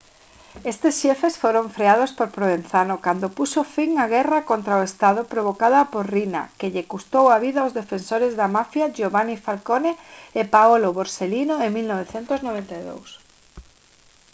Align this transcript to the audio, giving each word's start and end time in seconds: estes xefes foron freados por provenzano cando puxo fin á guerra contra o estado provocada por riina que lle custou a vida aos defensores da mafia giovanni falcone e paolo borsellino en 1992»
estes 0.71 0.93
xefes 1.01 1.39
foron 1.43 1.65
freados 1.77 2.11
por 2.17 2.29
provenzano 2.37 2.95
cando 3.05 3.33
puxo 3.37 3.61
fin 3.75 3.91
á 4.03 4.05
guerra 4.15 4.39
contra 4.51 4.79
o 4.79 4.85
estado 4.89 5.21
provocada 5.33 5.89
por 5.93 6.05
riina 6.15 6.43
que 6.59 6.71
lle 6.73 6.87
custou 6.93 7.25
a 7.29 7.37
vida 7.45 7.59
aos 7.61 7.75
defensores 7.79 8.31
da 8.39 8.47
mafia 8.57 8.91
giovanni 8.97 9.35
falcone 9.47 9.91
e 10.39 10.41
paolo 10.55 10.89
borsellino 10.97 11.55
en 11.65 11.69
1992» 11.77 13.07